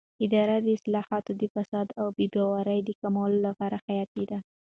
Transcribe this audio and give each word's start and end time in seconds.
اداري 0.25 0.69
اصلاحات 0.77 1.25
د 1.39 1.41
فساد 1.53 1.87
او 1.99 2.07
بې 2.15 2.25
باورۍ 2.33 2.79
د 2.83 2.89
کمولو 3.01 3.37
لپاره 3.47 3.75
حیاتي 3.85 4.23
دي 4.29 4.39